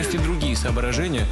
[0.00, 1.26] Есть и другие соображения.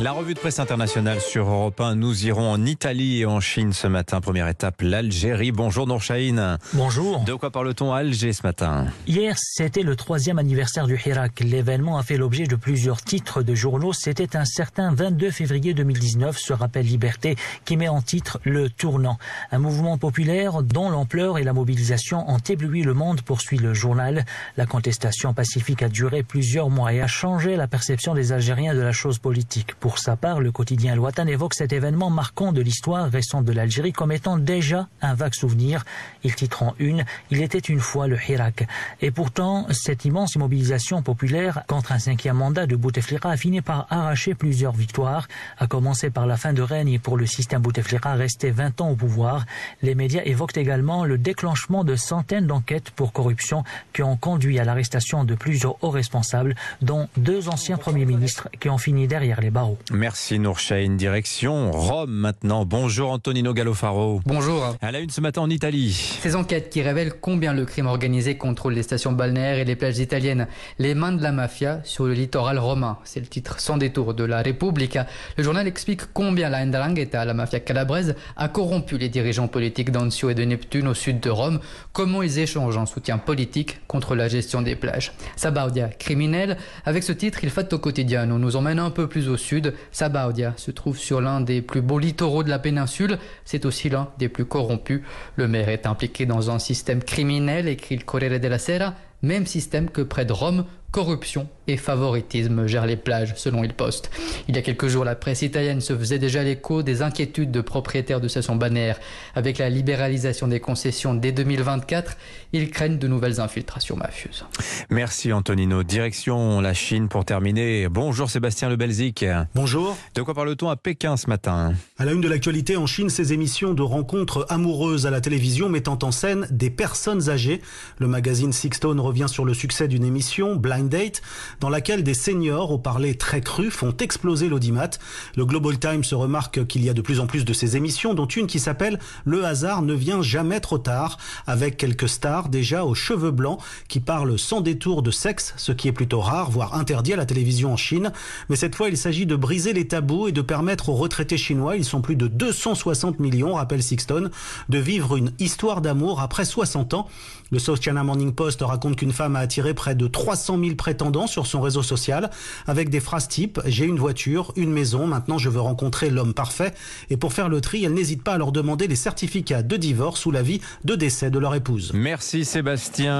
[0.00, 1.96] La revue de presse internationale sur Europe 1.
[1.96, 4.20] Nous irons en Italie et en Chine ce matin.
[4.20, 5.50] Première étape, l'Algérie.
[5.50, 6.58] Bonjour Nourchaïn.
[6.72, 7.24] Bonjour.
[7.24, 8.86] De quoi parle-t-on à Alger ce matin?
[9.08, 11.40] Hier, c'était le troisième anniversaire du Hirak.
[11.40, 13.92] L'événement a fait l'objet de plusieurs titres de journaux.
[13.92, 19.18] C'était un certain 22 février 2019, ce rappel Liberté, qui met en titre Le Tournant.
[19.50, 24.24] Un mouvement populaire dont l'ampleur et la mobilisation ont ébloui le monde, poursuit le journal.
[24.56, 28.80] La contestation pacifique a duré plusieurs mois et a changé la perception des Algériens de
[28.80, 29.74] la chose politique.
[29.80, 33.92] Pour sa part, le quotidien Loatan évoque cet événement marquant de l'histoire récente de l'Algérie
[33.92, 35.84] comme étant déjà un vague souvenir.
[36.24, 38.66] Il titre en une, il était une fois le Hirak.
[39.00, 43.86] Et pourtant, cette immense mobilisation populaire contre un cinquième mandat de Bouteflika a fini par
[43.88, 48.50] arracher plusieurs victoires, à commencer par la fin de règne pour le système Bouteflika resté
[48.50, 49.46] 20 ans au pouvoir.
[49.80, 54.64] Les médias évoquent également le déclenchement de centaines d'enquêtes pour corruption qui ont conduit à
[54.64, 59.50] l'arrestation de plusieurs hauts responsables, dont deux anciens premiers ministres qui ont fini derrière les
[59.50, 59.77] barreaux.
[59.90, 60.96] Merci Nourchaïn.
[60.96, 62.64] Direction Rome maintenant.
[62.64, 64.20] Bonjour Antonino Gallofaro.
[64.26, 64.76] Bonjour.
[64.80, 66.18] À la une ce matin en Italie.
[66.20, 69.98] Ces enquêtes qui révèlent combien le crime organisé contrôle les stations balnéaires et les plages
[69.98, 70.46] italiennes,
[70.78, 72.98] les mains de la mafia sur le littoral romain.
[73.04, 75.06] C'est le titre sans détour de la Repubblica.
[75.36, 80.30] Le journal explique combien la Ndrangheta, la mafia calabraise, a corrompu les dirigeants politiques d'Anzio
[80.30, 81.60] et de Neptune au sud de Rome,
[81.92, 85.12] comment ils échangent en soutien politique contre la gestion des plages?
[85.36, 88.30] Sabaudia, criminel, avec ce titre, il fait au quotidien.
[88.30, 89.67] On nous emmène un peu plus au sud.
[89.92, 93.18] Sabaudia se trouve sur l'un des plus beaux littoraux de la péninsule.
[93.44, 95.02] C'est aussi l'un des plus corrompus.
[95.36, 99.90] Le maire est impliqué dans un système criminel, écrit le Corriere della Sera, même système
[99.90, 104.10] que près de Rome, corruption et favoritisme gèrent les plages, selon Il Poste.
[104.48, 107.60] Il y a quelques jours, la presse italienne se faisait déjà l'écho des inquiétudes de
[107.60, 108.98] propriétaires de stations balnéaires.
[109.34, 112.16] Avec la libéralisation des concessions dès 2024,
[112.54, 114.46] ils craignent de nouvelles infiltrations mafieuses.
[114.88, 115.82] Merci Antonino.
[115.82, 117.88] Direction la Chine pour terminer.
[117.88, 119.26] Bonjour Sébastien Le Belzic.
[119.54, 119.96] Bonjour.
[120.14, 121.74] De quoi parle-t-on à Pékin ce matin?
[121.98, 125.68] À la une de l'actualité en Chine, ces émissions de rencontres amoureuses à la télévision
[125.68, 127.60] mettant en scène des personnes âgées.
[127.98, 131.22] Le magazine Sixstone revient sur le succès d'une émission, Blind Date,
[131.60, 134.90] dans laquelle des seniors au parler très cru font exploser l'audimat.
[135.36, 138.14] Le Global Times se remarque qu'il y a de plus en plus de ces émissions,
[138.14, 142.84] dont une qui s'appelle Le hasard ne vient jamais trop tard, avec quelques stars déjà
[142.84, 146.74] aux cheveux blancs qui parlent sans détour de sexe, ce qui est plutôt rare, voire
[146.74, 148.12] interdit à la télévision en Chine.
[148.48, 151.76] Mais cette fois, il s'agit de briser les tabous et de permettre aux retraités chinois,
[151.76, 154.30] ils sont plus de 260 millions, rappelle Sixton,
[154.68, 157.08] de vivre une histoire d'amour après 60 ans.
[157.50, 161.26] Le South China Morning Post raconte qu'une femme a attiré près de 300 000 prétendants
[161.26, 162.30] sur son réseau social
[162.66, 166.74] avec des phrases type j'ai une voiture, une maison, maintenant je veux rencontrer l'homme parfait.
[167.10, 170.26] Et pour faire le tri, elle n'hésite pas à leur demander les certificats de divorce
[170.26, 171.92] ou l'avis de décès de leur épouse.
[171.94, 173.16] Merci Sébastien.